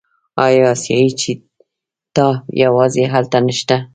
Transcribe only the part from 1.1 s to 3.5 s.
چیتا یوازې هلته